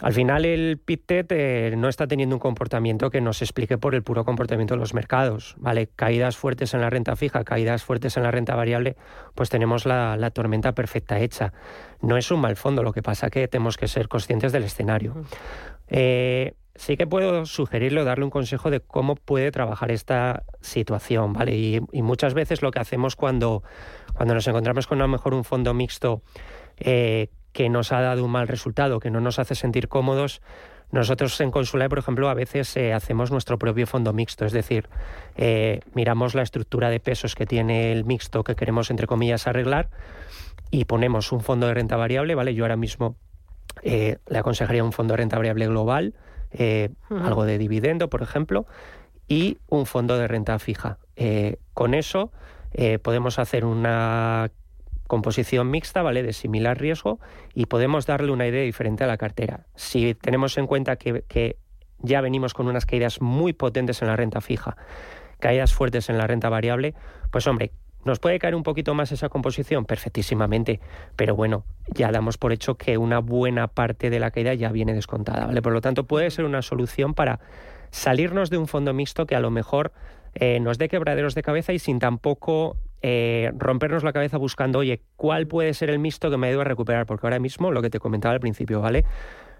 Al 0.00 0.12
final 0.12 0.44
el 0.44 0.78
PIT-TET 0.78 1.32
eh, 1.32 1.74
no 1.76 1.88
está 1.88 2.06
teniendo 2.06 2.36
un 2.36 2.40
comportamiento 2.40 3.10
que 3.10 3.20
nos 3.20 3.42
explique 3.42 3.78
por 3.78 3.94
el 3.94 4.02
puro 4.02 4.24
comportamiento 4.24 4.74
de 4.74 4.80
los 4.80 4.94
mercados. 4.94 5.56
¿vale? 5.58 5.88
Caídas 5.94 6.36
fuertes 6.36 6.74
en 6.74 6.80
la 6.80 6.90
renta 6.90 7.16
fija, 7.16 7.44
caídas 7.44 7.82
fuertes 7.82 8.16
en 8.16 8.22
la 8.22 8.30
renta 8.30 8.54
variable, 8.54 8.96
pues 9.34 9.50
tenemos 9.50 9.86
la, 9.86 10.30
tormenta 10.32 10.72
perfecta 10.72 11.20
hecha. 11.20 11.52
No 12.00 12.16
es 12.16 12.30
un 12.30 12.40
mal 12.40 12.56
fondo, 12.56 12.82
lo 12.82 12.92
que 12.92 13.02
pasa 13.02 13.30
que 13.30 13.48
tenemos 13.48 13.76
que 13.76 13.88
ser 13.88 14.08
conscientes 14.08 14.52
del 14.52 14.64
escenario. 14.64 15.24
Eh, 15.88 16.54
sí 16.74 16.96
que 16.96 17.06
puedo 17.06 17.44
sugerirle 17.44 18.00
o 18.00 18.04
darle 18.04 18.24
un 18.24 18.30
consejo 18.30 18.70
de 18.70 18.80
cómo 18.80 19.16
puede 19.16 19.50
trabajar 19.50 19.90
esta 19.90 20.44
situación, 20.60 21.32
¿vale? 21.32 21.56
Y, 21.56 21.80
muchas 22.00 22.32
veces 22.32 22.62
lo 22.62 22.70
que 22.70 22.78
hacemos 22.78 23.16
cuando, 23.16 23.62
cuando 24.14 24.34
nos 24.34 24.46
encontramos 24.46 24.86
con 24.86 25.00
a 25.00 25.04
lo 25.04 25.08
mejor 25.08 25.34
un 25.34 25.44
fondo 25.44 25.74
mixto 25.74 26.22
eh, 26.78 27.28
que 27.52 27.68
nos 27.68 27.92
ha 27.92 28.00
dado 28.00 28.24
un 28.24 28.30
mal 28.30 28.48
resultado, 28.48 29.00
que 29.00 29.10
no 29.10 29.20
nos 29.20 29.38
hace 29.38 29.54
sentir 29.54 29.88
cómodos, 29.88 30.40
nosotros 30.92 31.40
en 31.40 31.50
Consulae, 31.50 31.88
por 31.88 31.98
ejemplo, 31.98 32.28
a 32.28 32.34
veces 32.34 32.76
eh, 32.76 32.92
hacemos 32.92 33.30
nuestro 33.30 33.58
propio 33.58 33.86
fondo 33.86 34.12
mixto, 34.12 34.44
es 34.44 34.52
decir, 34.52 34.88
eh, 35.36 35.80
miramos 35.94 36.34
la 36.34 36.42
estructura 36.42 36.90
de 36.90 36.98
pesos 36.98 37.36
que 37.36 37.46
tiene 37.46 37.92
el 37.92 38.04
mixto 38.04 38.42
que 38.42 38.56
queremos, 38.56 38.90
entre 38.90 39.06
comillas, 39.06 39.46
arreglar 39.46 39.88
y 40.70 40.86
ponemos 40.86 41.30
un 41.30 41.40
fondo 41.40 41.68
de 41.68 41.74
renta 41.74 41.96
variable, 41.96 42.34
¿vale? 42.34 42.54
Yo 42.54 42.64
ahora 42.64 42.76
mismo 42.76 43.16
eh, 43.82 44.18
le 44.28 44.38
aconsejaría 44.38 44.82
un 44.82 44.92
fondo 44.92 45.12
de 45.12 45.18
renta 45.18 45.36
variable 45.36 45.68
global, 45.68 46.14
algo 47.08 47.44
de 47.44 47.58
dividendo, 47.58 48.10
por 48.10 48.22
ejemplo, 48.22 48.66
y 49.28 49.58
un 49.68 49.86
fondo 49.86 50.18
de 50.18 50.26
renta 50.26 50.58
fija. 50.58 50.98
con 51.74 51.94
eso 51.94 52.32
podemos 53.02 53.38
hacer 53.38 53.64
una 53.64 54.50
composición 55.10 55.68
mixta, 55.72 56.02
¿vale? 56.02 56.22
De 56.22 56.32
similar 56.32 56.78
riesgo 56.78 57.18
y 57.52 57.66
podemos 57.66 58.06
darle 58.06 58.30
una 58.30 58.46
idea 58.46 58.62
diferente 58.62 59.02
a 59.02 59.08
la 59.08 59.16
cartera. 59.16 59.66
Si 59.74 60.14
tenemos 60.14 60.56
en 60.56 60.68
cuenta 60.68 60.94
que, 60.94 61.56
ya 61.98 62.20
venimos 62.20 62.54
con 62.54 62.68
unas 62.68 62.86
caídas 62.86 63.20
muy 63.20 63.52
potentes 63.52 64.00
en 64.02 64.08
la 64.08 64.14
renta 64.14 64.40
fija, 64.40 64.76
caídas 65.40 65.74
fuertes 65.74 66.10
en 66.10 66.16
la 66.16 66.28
renta 66.28 66.48
variable, 66.48 66.94
pues 67.30 67.46
hombre, 67.48 67.72
¿Nos 68.02 68.18
puede 68.18 68.38
caer 68.38 68.54
un 68.54 68.62
poquito 68.62 68.94
más 68.94 69.12
esa 69.12 69.28
composición? 69.28 69.84
Perfectísimamente. 69.84 70.80
Pero 71.16 71.36
bueno, 71.36 71.66
ya 71.88 72.10
damos 72.10 72.38
por 72.38 72.50
hecho 72.50 72.76
que 72.76 72.96
una 72.96 73.18
buena 73.18 73.68
parte 73.68 74.08
de 74.08 74.18
la 74.18 74.30
caída 74.30 74.54
ya 74.54 74.72
viene 74.72 74.94
descontada, 74.94 75.44
¿vale? 75.44 75.60
Por 75.60 75.74
lo 75.74 75.82
tanto, 75.82 76.04
puede 76.04 76.30
ser 76.30 76.46
una 76.46 76.62
solución 76.62 77.12
para 77.12 77.40
salirnos 77.90 78.48
de 78.48 78.56
un 78.56 78.68
fondo 78.68 78.94
mixto 78.94 79.26
que 79.26 79.36
a 79.36 79.40
lo 79.40 79.50
mejor 79.50 79.92
eh, 80.32 80.60
nos 80.60 80.78
dé 80.78 80.88
quebraderos 80.88 81.34
de 81.34 81.42
cabeza 81.42 81.74
y 81.74 81.78
sin 81.78 81.98
tampoco 81.98 82.78
eh, 83.02 83.52
rompernos 83.56 84.04
la 84.04 84.12
cabeza 84.12 84.36
buscando, 84.36 84.80
oye, 84.80 85.02
¿cuál 85.16 85.46
puede 85.46 85.74
ser 85.74 85.90
el 85.90 85.98
mixto 85.98 86.30
que 86.30 86.36
me 86.36 86.48
ayude 86.48 86.62
a 86.62 86.64
recuperar? 86.64 87.06
Porque 87.06 87.26
ahora 87.26 87.38
mismo, 87.38 87.70
lo 87.70 87.82
que 87.82 87.90
te 87.90 87.98
comentaba 87.98 88.34
al 88.34 88.40
principio, 88.40 88.80
¿vale? 88.80 89.04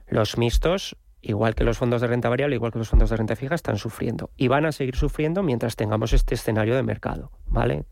Los 0.09 0.39
mixtos, 0.39 0.97
igual 1.23 1.55
que 1.55 1.65
los 1.65 1.79
fondos 1.79 2.01
de 2.01 2.07
renta 2.07 2.29
variable, 2.29 2.57
igual 2.57 2.73
que 2.73 2.79
los 2.79 2.89
fondos 2.89 3.11
de 3.11 3.17
renta 3.17 3.37
fija, 3.37 3.55
están 3.55 3.77
sufriendo. 3.77 4.31
Y 4.37 4.49
van 4.49 4.67
a 4.67 4.73
seguir 4.73 4.97
sufriendo 4.97 5.43
mientras 5.43 5.77
tengamos 5.77 6.13
este 6.13 6.35
escenario 6.35 6.75
de 6.75 6.83
mercado, 6.83 7.31
¿vale? 7.47 7.85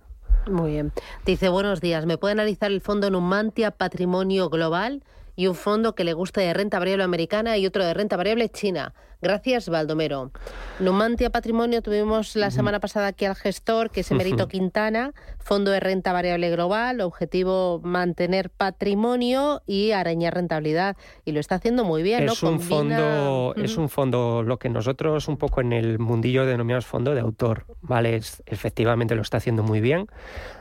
Muy 0.46 0.72
bien. 0.72 0.92
Dice, 1.26 1.48
buenos 1.48 1.80
días, 1.80 2.06
¿me 2.06 2.18
puede 2.18 2.32
analizar 2.32 2.70
el 2.70 2.80
fondo 2.80 3.10
Numantia 3.10 3.70
Patrimonio 3.70 4.48
Global? 4.48 5.02
Y 5.38 5.46
un 5.46 5.54
fondo 5.54 5.94
que 5.94 6.02
le 6.02 6.14
guste 6.14 6.40
de 6.40 6.52
renta 6.52 6.80
variable 6.80 7.04
americana 7.04 7.56
y 7.56 7.64
otro 7.64 7.84
de 7.84 7.94
renta 7.94 8.16
variable 8.16 8.48
china. 8.48 8.92
Gracias, 9.22 9.68
Baldomero. 9.68 10.32
Numantia 10.80 11.30
Patrimonio 11.30 11.80
tuvimos 11.80 12.34
la 12.34 12.50
semana 12.50 12.80
pasada 12.80 13.08
aquí 13.08 13.24
al 13.24 13.36
gestor, 13.36 13.90
que 13.90 14.00
es 14.00 14.10
Emerito 14.10 14.48
Quintana, 14.48 15.12
fondo 15.38 15.70
de 15.70 15.78
renta 15.78 16.12
variable 16.12 16.50
global, 16.50 17.00
objetivo 17.00 17.80
mantener 17.84 18.50
patrimonio 18.50 19.62
y 19.64 19.92
arañar 19.92 20.34
rentabilidad. 20.34 20.96
Y 21.24 21.30
lo 21.32 21.40
está 21.40 21.56
haciendo 21.56 21.84
muy 21.84 22.02
bien, 22.02 22.24
es 22.24 22.42
Un 22.42 22.60
fondo, 22.60 23.54
Es 23.56 23.76
un 23.76 23.88
fondo, 23.88 24.42
lo 24.42 24.58
que 24.58 24.68
nosotros 24.70 25.28
un 25.28 25.36
poco 25.36 25.60
en 25.60 25.72
el 25.72 26.00
mundillo 26.00 26.46
denominamos 26.46 26.86
fondo 26.86 27.14
de 27.14 27.20
autor, 27.20 27.64
¿vale? 27.80 28.20
efectivamente 28.46 29.14
lo 29.14 29.22
está 29.22 29.36
haciendo 29.36 29.62
muy 29.62 29.80
bien. 29.80 30.08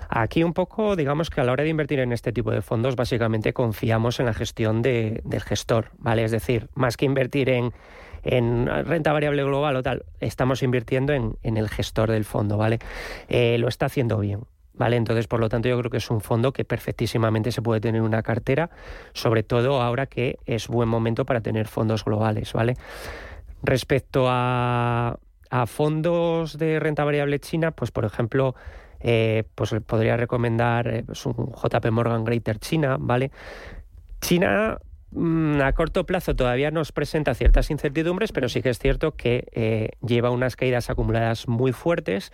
Aquí 0.10 0.44
un 0.44 0.54
poco, 0.54 0.96
digamos 0.96 1.30
que 1.30 1.42
a 1.42 1.44
la 1.44 1.52
hora 1.52 1.64
de 1.64 1.70
invertir 1.70 2.00
en 2.00 2.14
este 2.14 2.32
tipo 2.32 2.52
de 2.52 2.62
fondos, 2.62 2.96
básicamente 2.96 3.54
confiamos 3.54 4.20
en 4.20 4.28
la 4.28 4.34
gestión 4.34 4.82
del 4.82 5.42
gestor, 5.42 5.92
¿vale? 5.98 6.24
Es 6.24 6.32
decir, 6.32 6.70
más 6.76 6.98
que 6.98 7.06
invertir 7.06 7.50
en, 7.50 7.74
renta 8.86 9.12
variable 9.12 9.44
global 9.44 9.76
o 9.76 9.84
tal, 9.84 10.06
estamos 10.20 10.64
invirtiendo 10.64 11.14
en, 11.14 11.38
el 11.44 11.70
gestor 11.70 12.12
del 12.12 12.26
fondo, 12.26 12.58
¿vale? 12.58 12.80
Eh, 13.28 13.58
lo 13.58 13.68
está 13.68 13.88
haciendo 13.88 14.20
bien. 14.20 14.42
¿Vale? 14.74 14.96
Entonces, 14.96 15.26
por 15.26 15.40
lo 15.40 15.50
tanto, 15.50 15.68
yo 15.68 15.80
creo 15.80 15.90
que 15.90 15.98
es 15.98 16.12
un 16.12 16.22
fondo 16.22 16.54
que 16.54 16.64
perfectísimamente 16.64 17.52
se 17.52 17.64
puede 17.64 17.82
tener 17.82 18.04
una 18.04 18.22
cartera, 18.22 18.70
sobre 19.12 19.42
todo 19.42 19.82
ahora 19.82 20.06
que 20.06 20.38
es 20.46 20.68
buen 20.68 20.88
momento 20.88 21.26
para 21.26 21.42
tener 21.42 21.68
fondos 21.68 22.06
globales, 22.06 22.54
¿vale? 22.54 22.76
Respecto 23.64 24.26
a, 24.28 25.18
a 25.50 25.66
fondos 25.66 26.60
de 26.60 26.80
renta 26.80 27.04
variable 27.04 27.40
china, 27.40 27.72
pues 27.72 27.90
por 27.90 28.06
ejemplo, 28.06 28.54
eh, 29.00 29.44
pues 29.56 29.75
podría 29.86 30.18
recomendar 30.18 30.88
eh, 30.88 31.04
pues 31.06 31.25
un 31.25 31.51
JP 31.54 31.92
Morgan 31.92 32.24
Greater 32.24 32.60
China, 32.60 32.98
¿vale? 33.00 33.32
China 34.22 34.80
mm, 35.12 35.62
a 35.62 35.74
corto 35.74 36.06
plazo 36.06 36.36
todavía 36.36 36.72
nos 36.72 36.92
presenta 36.92 37.34
ciertas 37.34 37.70
incertidumbres, 37.70 38.32
pero 38.32 38.50
sí 38.50 38.62
que 38.62 38.70
es 38.70 38.80
cierto 38.80 39.16
que 39.16 39.48
eh, 39.51 39.89
lleva 40.06 40.32
unas 40.32 40.56
caídas 40.56 40.89
acumuladas 40.89 41.48
muy 41.48 41.72
fuertes 41.72 42.32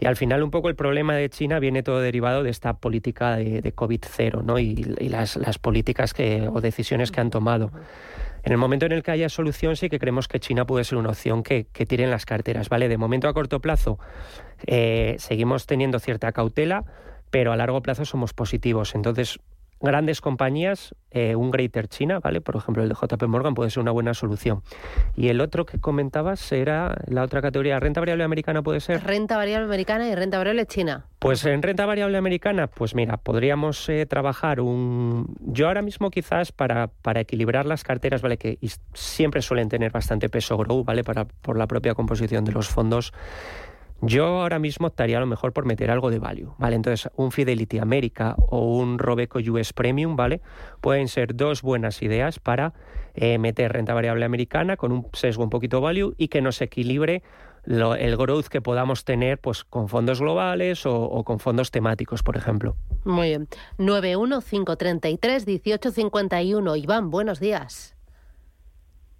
y 0.00 0.06
al 0.06 0.16
final 0.16 0.42
un 0.42 0.50
poco 0.50 0.68
el 0.68 0.76
problema 0.76 1.14
de 1.14 1.28
China 1.28 1.58
viene 1.58 1.82
todo 1.82 2.00
derivado 2.00 2.42
de 2.42 2.50
esta 2.50 2.74
política 2.74 3.36
de, 3.36 3.74
COVID-0 3.74 4.42
¿no? 4.42 4.58
y, 4.58 4.76
las, 5.08 5.36
las, 5.36 5.58
políticas 5.58 6.14
que, 6.14 6.48
o 6.48 6.60
decisiones 6.60 7.10
que 7.10 7.20
han 7.20 7.30
tomado. 7.30 7.70
En 8.46 8.52
el 8.52 8.58
momento 8.58 8.86
en 8.86 8.92
el 8.92 9.02
que 9.02 9.10
haya 9.10 9.28
solución, 9.28 9.74
sí 9.74 9.88
que 9.88 9.98
creemos 9.98 10.28
que 10.28 10.38
China 10.38 10.64
puede 10.64 10.84
ser 10.84 10.98
una 10.98 11.08
opción 11.08 11.42
que, 11.42 11.64
tiren 11.64 12.12
las 12.12 12.24
carteras. 12.24 12.68
¿vale? 12.68 12.88
De 12.88 12.96
momento, 12.96 13.26
a 13.26 13.34
corto 13.34 13.58
plazo, 13.58 13.98
eh, 14.68 15.16
seguimos 15.18 15.66
teniendo 15.66 15.98
cierta 15.98 16.30
cautela, 16.30 16.84
pero 17.30 17.50
a 17.52 17.56
largo 17.56 17.82
plazo 17.82 18.04
somos 18.04 18.34
positivos. 18.34 18.94
Entonces, 18.94 19.40
grandes 19.80 20.20
compañías, 20.20 20.94
eh, 21.10 21.36
un 21.36 21.50
Greater 21.50 21.88
China, 21.88 22.18
¿vale? 22.20 22.40
Por 22.40 22.56
ejemplo, 22.56 22.82
el 22.82 22.88
de 22.88 22.94
JP 22.94 23.22
Morgan 23.26 23.54
puede 23.54 23.70
ser 23.70 23.82
una 23.82 23.90
buena 23.90 24.14
solución. 24.14 24.62
Y 25.14 25.28
el 25.28 25.40
otro 25.40 25.66
que 25.66 25.78
comentabas 25.78 26.52
era 26.52 26.96
la 27.06 27.22
otra 27.22 27.42
categoría, 27.42 27.78
renta 27.80 28.00
variable 28.00 28.24
americana 28.24 28.62
puede 28.62 28.80
ser. 28.80 29.02
Renta 29.04 29.36
variable 29.36 29.66
americana 29.66 30.08
y 30.08 30.14
renta 30.14 30.38
variable 30.38 30.66
china. 30.66 31.06
Pues 31.18 31.44
en 31.44 31.62
renta 31.62 31.86
variable 31.86 32.18
americana, 32.18 32.66
pues 32.66 32.94
mira, 32.94 33.16
podríamos 33.16 33.88
eh, 33.88 34.06
trabajar 34.06 34.60
un... 34.60 35.34
Yo 35.40 35.68
ahora 35.68 35.82
mismo 35.82 36.10
quizás 36.10 36.52
para, 36.52 36.88
para 36.88 37.20
equilibrar 37.20 37.66
las 37.66 37.84
carteras, 37.84 38.22
¿vale? 38.22 38.36
Que 38.36 38.58
siempre 38.94 39.42
suelen 39.42 39.68
tener 39.68 39.92
bastante 39.92 40.28
peso 40.28 40.56
grow, 40.56 40.84
¿vale? 40.84 41.04
Para, 41.04 41.24
por 41.24 41.56
la 41.56 41.66
propia 41.66 41.94
composición 41.94 42.44
de 42.44 42.52
los 42.52 42.68
fondos. 42.68 43.12
Yo 44.02 44.26
ahora 44.26 44.58
mismo 44.58 44.88
estaría 44.88 45.16
a 45.16 45.20
lo 45.20 45.26
mejor 45.26 45.52
por 45.52 45.64
meter 45.64 45.90
algo 45.90 46.10
de 46.10 46.18
value, 46.18 46.54
¿vale? 46.58 46.76
Entonces, 46.76 47.10
un 47.16 47.32
Fidelity 47.32 47.78
America 47.78 48.34
o 48.36 48.76
un 48.76 48.98
Robeco 48.98 49.38
US 49.38 49.72
Premium, 49.72 50.16
¿vale? 50.16 50.42
Pueden 50.80 51.08
ser 51.08 51.34
dos 51.34 51.62
buenas 51.62 52.02
ideas 52.02 52.38
para 52.38 52.74
eh, 53.14 53.38
meter 53.38 53.72
renta 53.72 53.94
variable 53.94 54.26
americana 54.26 54.76
con 54.76 54.92
un 54.92 55.06
sesgo 55.14 55.44
un 55.44 55.50
poquito 55.50 55.80
value 55.80 56.14
y 56.18 56.28
que 56.28 56.42
nos 56.42 56.60
equilibre 56.60 57.22
el 57.66 58.16
growth 58.16 58.46
que 58.46 58.60
podamos 58.60 59.04
tener 59.04 59.38
pues 59.38 59.64
con 59.64 59.88
fondos 59.88 60.20
globales 60.20 60.86
o, 60.86 61.24
con 61.24 61.40
fondos 61.40 61.72
temáticos, 61.72 62.22
por 62.22 62.36
ejemplo. 62.36 62.76
Muy 63.04 63.30
bien. 63.30 63.48
915331851. 63.78 66.78
Iván, 66.78 67.10
buenos 67.10 67.40
días. 67.40 67.96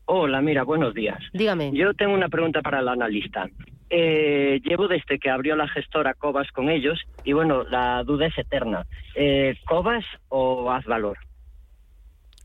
Hola, 0.05 0.41
mira, 0.41 0.63
buenos 0.63 0.95
días. 0.95 1.19
Dígame. 1.33 1.73
Yo 1.75 1.93
tengo 1.95 2.15
una 2.15 2.29
pregunta 2.29 2.63
para 2.63 2.79
el 2.79 2.87
analista. 2.89 3.49
Eh, 3.91 4.61
llevo 4.65 4.89
desde 4.89 5.19
que 5.19 5.31
abrió 5.31 5.55
la 5.57 5.69
gestora 5.69 6.15
Cobas 6.15 6.51
con 6.53 6.69
ellos 6.69 6.99
y 7.25 7.33
bueno, 7.33 7.63
la 7.65 8.03
duda 8.05 8.27
es 8.27 8.37
eterna. 8.39 8.87
Eh, 9.15 9.57
¿Cobas 9.67 10.05
o 10.29 10.71
haz 10.71 10.85
valor? 10.87 11.19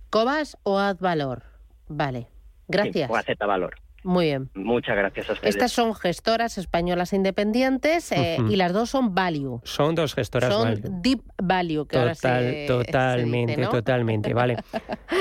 ¿Cobas 0.09 0.57
o 0.63 0.77
haz 0.77 0.99
valor? 0.99 1.43
Vale, 1.87 2.27
gracias. 2.67 3.09
o 3.09 3.15
acepta 3.15 3.45
valor. 3.45 3.75
Muy 4.03 4.25
bien. 4.25 4.49
Muchas 4.55 4.97
gracias 4.97 5.29
a 5.29 5.33
ustedes. 5.33 5.55
Estas 5.55 5.71
son 5.71 5.93
gestoras 5.93 6.57
españolas 6.57 7.13
independientes 7.13 8.11
eh, 8.11 8.37
y 8.49 8.55
las 8.55 8.73
dos 8.73 8.89
son 8.89 9.13
value. 9.13 9.61
Son 9.63 9.93
dos 9.93 10.15
gestoras 10.15 10.51
son 10.51 11.01
deep 11.01 11.21
value. 11.37 11.85
Que 11.85 11.97
Total, 11.97 12.65
totalmente, 12.67 13.67
totalmente. 13.67 14.33
Vale. 14.33 14.57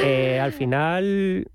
Eh, 0.02 0.40
al 0.40 0.52
final 0.52 1.50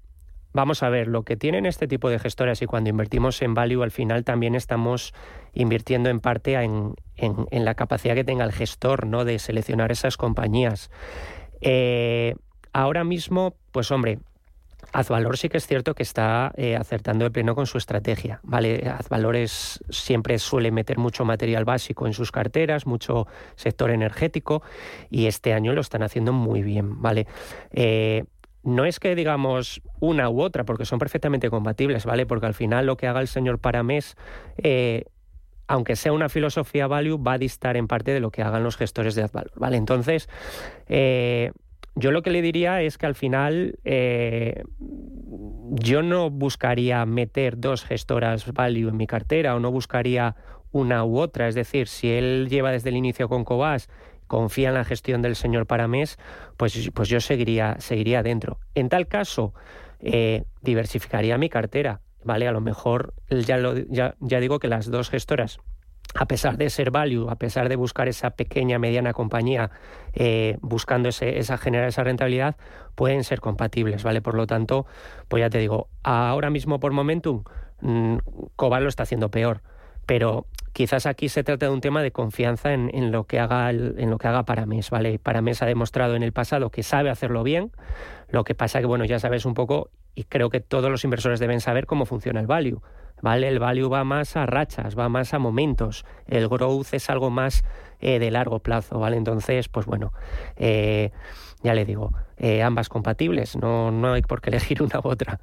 Vamos 0.56 0.84
a 0.84 0.90
ver, 0.90 1.10
lo 1.10 1.24
que 1.24 1.36
tienen 1.36 1.66
este 1.66 1.86
tipo 1.86 2.08
de 2.10 2.18
gestoras 2.18 2.62
y 2.62 2.66
cuando 2.66 2.90
invertimos 2.90 3.42
en 3.42 3.54
value, 3.54 3.84
al 3.84 3.92
final 3.92 4.24
también 4.24 4.56
estamos 4.56 5.14
invirtiendo 5.54 6.10
en 6.10 6.22
parte 6.22 6.56
en, 6.56 6.96
la 7.52 7.76
capacidad 7.76 8.16
que 8.16 8.24
tenga 8.24 8.46
el 8.46 8.54
gestor 8.54 9.06
¿no? 9.06 9.26
de 9.26 9.38
seleccionar 9.38 9.92
esas 9.92 10.16
compañías. 10.16 10.92
Eh, 11.60 12.36
ahora 12.72 13.04
mismo, 13.04 13.56
pues 13.74 13.92
hombre, 13.92 14.20
Azvalor 14.94 15.38
sí 15.38 15.50
que 15.50 15.58
es 15.58 15.68
cierto 15.68 15.94
que 15.94 16.04
está 16.04 16.54
eh, 16.56 16.78
acertando 16.78 17.26
de 17.26 17.32
pleno 17.32 17.54
con 17.54 17.66
su 17.66 17.78
estrategia, 17.78 18.40
¿vale? 18.44 18.90
Azvalor 18.98 19.36
siempre 19.48 20.40
suele 20.40 20.72
meter 20.72 20.98
mucho 20.98 21.26
material 21.26 21.66
básico 21.66 22.08
en 22.08 22.14
sus 22.14 22.32
carteras, 22.32 22.86
mucho 22.86 23.28
sector 23.56 23.92
energético 23.92 24.64
y 25.10 25.26
este 25.26 25.54
año 25.54 25.74
lo 25.74 25.82
están 25.82 26.04
haciendo 26.04 26.32
muy 26.32 26.62
bien, 26.62 27.02
¿vale? 27.02 27.28
Eh, 27.72 28.24
no 28.66 28.84
es 28.84 29.00
que 29.00 29.16
digamos 29.16 29.82
una 30.00 30.30
u 30.30 30.42
otra, 30.42 30.66
porque 30.66 30.86
son 30.86 31.00
perfectamente 31.00 31.50
compatibles, 31.50 32.06
¿vale? 32.06 32.26
Porque 32.26 32.48
al 32.48 32.56
final 32.56 32.88
lo 32.88 32.98
que 32.98 33.08
haga 33.08 33.22
el 33.22 33.28
señor 33.28 33.60
Paramés, 33.60 34.18
eh, 34.58 35.06
aunque 35.68 35.96
sea 35.96 36.12
una 36.12 36.30
filosofía 36.30 36.88
value, 36.88 37.22
va 37.22 37.34
a 37.34 37.38
distar 37.38 37.78
en 37.78 37.88
parte 37.88 38.12
de 38.12 38.20
lo 38.20 38.32
que 38.32 38.42
hagan 38.42 38.64
los 38.64 38.76
gestores 38.76 39.14
de 39.16 39.24
AdValor, 39.24 39.52
¿vale? 39.56 39.78
Entonces, 39.78 40.28
eh, 40.90 41.52
yo 41.94 42.12
lo 42.12 42.24
que 42.24 42.32
le 42.32 42.42
diría 42.42 42.82
es 42.82 42.98
que 42.98 43.06
al 43.06 43.16
final 43.16 43.78
eh, 43.86 44.64
yo 45.70 46.02
no 46.02 46.32
buscaría 46.32 47.06
meter 47.06 47.60
dos 47.60 47.86
gestoras 47.86 48.52
value 48.52 48.90
en 48.90 48.98
mi 48.98 49.08
cartera 49.08 49.56
o 49.56 49.60
no 49.60 49.72
buscaría 49.72 50.36
una 50.72 51.06
u 51.06 51.20
otra. 51.20 51.48
Es 51.48 51.56
decir, 51.56 51.88
si 51.88 52.12
él 52.12 52.48
lleva 52.50 52.72
desde 52.72 52.90
el 52.90 52.98
inicio 52.98 53.30
con 53.30 53.46
Cobas, 53.46 53.90
confía 54.28 54.70
en 54.70 54.76
la 54.76 54.84
gestión 54.84 55.22
del 55.22 55.36
señor 55.36 55.66
Paramés, 55.68 56.18
pues, 56.58 56.90
pues 56.94 57.10
yo 57.10 57.20
seguiría, 57.20 57.76
seguiría 57.80 58.24
dentro. 58.24 58.60
En 58.74 58.90
tal 58.90 59.08
caso, 59.08 59.54
eh, 60.00 60.44
diversificaría 60.62 61.38
mi 61.38 61.50
cartera. 61.50 62.02
¿Vale? 62.24 62.48
A 62.48 62.52
lo 62.52 62.60
mejor 62.60 63.14
ya, 63.30 63.60
ya, 63.88 64.16
ya 64.20 64.40
digo 64.40 64.58
que 64.58 64.68
las 64.68 64.90
dos 64.90 65.12
gestoras 65.12 65.60
a 66.14 66.28
pesar 66.28 66.58
de 66.58 66.70
ser 66.70 66.92
value, 66.92 67.30
a 67.30 67.36
pesar 67.36 67.68
de 67.68 67.76
buscar 67.76 68.08
esa 68.08 68.32
pequeña, 68.32 68.80
mediana 68.80 69.14
compañía, 69.14 69.72
eh, 70.14 70.58
buscando 70.62 71.10
ese, 71.10 71.40
esa 71.40 71.58
generar 71.58 71.90
esa 71.90 72.04
rentabilidad, 72.04 72.56
pueden 72.96 73.24
ser 73.24 73.42
compatibles, 73.42 74.04
¿vale? 74.04 74.22
Por 74.22 74.36
lo 74.36 74.48
tanto, 74.48 74.86
pues 75.28 75.42
ya 75.42 75.50
te 75.50 75.58
digo, 75.58 75.90
ahora 76.04 76.50
mismo 76.50 76.80
por 76.80 76.94
momentum, 76.94 77.44
mmm, 77.82 78.18
lo 78.58 78.88
está 78.88 79.04
haciendo 79.04 79.30
peor, 79.30 79.62
pero 80.06 80.48
quizás 80.76 81.06
aquí 81.06 81.30
se 81.30 81.42
trata 81.42 81.68
de 81.68 81.72
un 81.72 81.80
tema 81.80 82.04
de 82.04 82.12
confianza 82.12 82.74
en, 82.74 83.12
lo 83.14 83.24
que 83.24 83.40
haga 83.40 83.70
en 83.70 84.10
lo 84.10 84.18
que 84.18 84.28
haga 84.28 84.44
¿vale? 84.92 85.20
Paramés 85.20 85.62
ha 85.62 85.66
demostrado 85.66 86.18
en 86.18 86.22
el 86.22 86.34
pasado 86.34 86.70
que 86.70 86.84
sabe 86.84 87.10
hacerlo 87.10 87.44
bien, 87.44 87.72
lo 88.28 88.44
que 88.44 88.56
pasa 88.56 88.82
que, 88.82 88.86
bueno, 88.86 89.06
ya 89.06 89.18
sabes 89.18 89.46
un 89.46 89.54
poco, 89.54 89.90
y 90.16 90.26
creo 90.26 90.50
que 90.50 90.60
todos 90.60 90.92
los 90.92 91.06
inversores 91.06 91.40
deben 91.40 91.62
saber 91.62 91.86
cómo 91.86 92.06
funciona 92.06 92.42
el 92.42 92.48
value. 92.48 92.82
¿vale? 93.22 93.48
El 93.48 93.58
value 93.58 93.88
va 93.88 94.04
más 94.04 94.36
a 94.36 94.46
rachas, 94.46 95.00
va 95.00 95.08
más 95.08 95.34
a 95.34 95.40
momentos. 95.40 96.04
El 96.28 96.50
growth 96.50 96.94
es 96.94 97.10
algo 97.10 97.30
más 97.30 97.64
eh, 98.02 98.20
de 98.20 98.30
largo 98.30 98.60
plazo, 98.60 99.00
¿vale? 99.00 99.16
Entonces, 99.16 99.70
pues 99.70 99.86
bueno, 99.86 100.12
eh, 100.58 101.12
ya 101.64 101.74
le 101.74 101.86
digo, 101.86 102.12
eh, 102.36 102.64
ambas 102.64 102.90
compatibles, 102.90 103.56
no, 103.56 103.92
no 103.92 104.12
hay 104.12 104.24
por 104.24 104.42
qué 104.42 104.50
elegir 104.52 104.84
una 104.84 105.00
u 105.00 105.08
otra. 105.08 105.40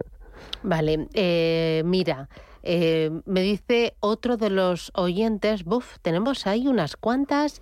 Vale, 0.62 1.82
mira, 1.84 2.28
eh, 2.62 3.10
me 3.24 3.42
dice 3.42 3.94
otro 4.00 4.36
de 4.36 4.50
los 4.50 4.92
oyentes, 4.94 5.64
buf, 5.64 5.98
tenemos 6.00 6.46
ahí 6.46 6.68
unas 6.68 6.96
cuantas. 6.96 7.60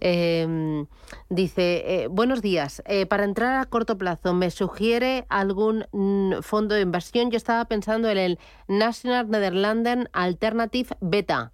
Em, 0.00 0.86
dice, 1.28 1.84
eh, 1.86 2.06
buenos 2.08 2.42
días, 2.42 2.82
eh, 2.86 3.06
para 3.06 3.24
entrar 3.24 3.60
a 3.60 3.66
corto 3.66 3.96
plazo, 3.96 4.34
¿me 4.34 4.50
sugiere 4.50 5.24
algún 5.28 5.86
mm, 5.92 6.40
fondo 6.42 6.74
de 6.74 6.80
inversión? 6.80 7.30
Yo 7.30 7.36
estaba 7.36 7.64
pensando 7.66 8.10
en 8.10 8.18
el 8.18 8.38
National 8.66 9.30
Netherlands 9.30 10.08
Alternative 10.12 10.88
Beta. 11.00 11.52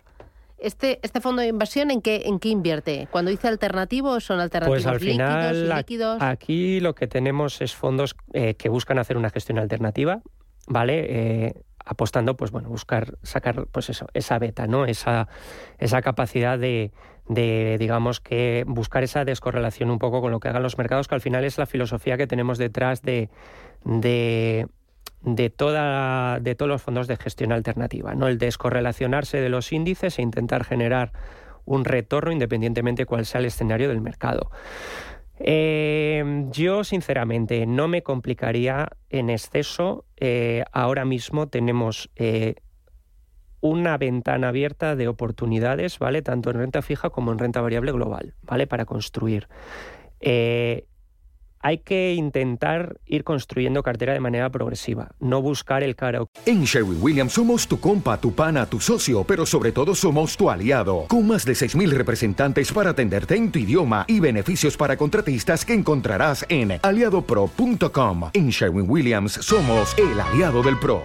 Este, 0.59 1.01
este 1.03 1.21
fondo 1.21 1.43
de 1.43 1.49
inversión, 1.49 1.91
¿en 1.91 2.01
qué, 2.01 2.23
¿en 2.25 2.39
qué 2.39 2.49
invierte? 2.49 3.09
Cuando 3.11 3.31
dice 3.31 3.47
alternativo, 3.47 4.19
¿son 4.21 4.41
alternativos 4.41 4.85
pues 4.85 4.87
al 4.87 5.01
final, 5.01 5.69
líquidos? 5.69 6.23
Aquí 6.23 6.81
lo 6.81 6.95
que 6.95 7.07
tenemos 7.07 7.61
es 7.61 7.75
fondos 7.75 8.17
que 8.33 8.69
buscan 8.71 8.99
hacer 8.99 9.19
una 9.19 9.29
gestión 9.29 9.59
alternativa, 9.59 10.23
¿vale? 10.67 11.55
apostando, 11.87 12.37
pues 12.37 12.51
bueno, 12.51 12.69
buscar 12.69 13.17
sacar, 13.23 13.67
pues 13.71 13.89
eso, 13.91 14.09
esa 14.13 14.39
beta, 14.41 14.67
¿no? 14.67 14.87
Esa, 14.87 15.29
esa 15.79 16.03
capacidad 16.03 16.59
de, 16.59 16.91
de, 17.29 17.77
digamos 17.79 18.21
que 18.21 18.65
buscar 18.67 19.05
esa 19.05 19.25
descorrelación 19.25 19.91
un 19.91 19.99
poco 19.99 20.21
con 20.21 20.33
lo 20.33 20.41
que 20.41 20.49
hagan 20.49 20.65
los 20.65 20.79
mercados, 20.79 21.07
que 21.07 21.15
al 21.15 21.21
final 21.21 21.45
es 21.45 21.59
la 21.59 21.67
filosofía 21.67 22.17
que 22.17 22.27
tenemos 22.27 22.59
detrás 22.59 23.03
de, 23.03 23.31
de, 23.85 24.67
de, 25.23 25.51
toda, 25.51 26.41
de 26.41 26.57
todos 26.57 26.69
los 26.69 26.83
fondos 26.83 27.07
de 27.07 27.17
gestión 27.17 27.53
alternativa, 27.53 28.15
¿no? 28.15 28.27
El 28.27 28.39
descorrelacionarse 28.39 29.41
de 29.41 29.49
los 29.49 29.73
índices 29.73 30.19
e 30.19 30.23
intentar 30.23 30.65
generar 30.65 31.13
un 31.65 31.85
retorno 31.85 32.33
independientemente 32.33 33.07
cuál 33.07 33.27
sea 33.27 33.41
el 33.41 33.47
escenario 33.47 33.89
del 33.89 34.01
mercado. 34.01 34.51
Eh, 35.39 36.47
yo, 36.51 36.85
sinceramente, 36.85 37.67
no 37.67 37.89
me 37.89 38.03
complicaría 38.03 38.89
en 39.11 39.31
exceso. 39.31 40.07
Eh, 40.17 40.65
ahora 40.73 41.05
mismo 41.05 41.49
tenemos 41.49 42.11
eh, 42.17 42.57
una 43.61 43.99
ventana 43.99 44.49
abierta 44.49 44.97
de 44.97 45.09
oportunidades, 45.09 45.99
¿vale? 45.99 46.23
Tanto 46.23 46.51
en 46.51 46.59
renta 46.59 46.83
fija 46.83 47.11
como 47.11 47.33
en 47.33 47.39
renta 47.39 47.61
variable 47.61 47.93
global, 47.93 48.35
¿vale? 48.43 48.67
Para 48.67 48.85
construir 48.85 49.49
hay 51.67 51.79
que 51.79 52.15
intentar 52.15 53.01
ir 53.07 53.25
construyendo 53.25 53.83
cartera 53.83 54.13
de 54.13 54.21
manera 54.21 54.51
progresiva, 54.51 55.11
no 55.19 55.43
buscar 55.43 55.83
el 55.83 55.97
caro. 55.97 56.31
En 56.45 56.63
Sherwin 56.63 57.03
Williams 57.03 57.33
somos 57.33 57.67
tu 57.67 57.81
compa, 57.81 58.21
tu 58.21 58.33
pana, 58.33 58.67
tu 58.67 58.79
socio, 58.79 59.25
pero 59.25 59.45
sobre 59.45 59.73
todo 59.73 59.93
somos 59.97 60.37
tu 60.37 60.49
aliado, 60.49 61.07
con 61.09 61.27
más 61.27 61.45
de 61.45 61.55
6.000 61.55 61.91
representantes 61.91 62.71
para 62.71 62.91
atenderte 62.91 63.35
en 63.35 63.51
tu 63.51 63.59
idioma 63.59 64.05
y 64.07 64.21
beneficios 64.21 64.77
para 64.77 64.97
contratistas 64.97 65.65
que 65.65 65.75
encontrarás 65.75 66.47
en 66.49 66.79
aliadopro.com. 66.81 68.31
En 68.33 68.51
Sherwin 68.51 68.89
Williams 68.89 69.33
somos 69.33 69.93
el 69.99 70.21
aliado 70.21 70.63
del 70.63 70.79
PRO. 70.79 71.03